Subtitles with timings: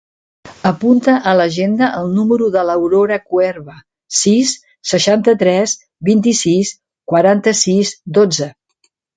[0.67, 3.77] Apunta a l'agenda el número de l'Aurora Cuerva:
[4.21, 4.55] sis,
[4.93, 5.77] seixanta-tres,
[6.11, 6.73] vint-i-sis,
[7.13, 8.53] quaranta-sis, dotze.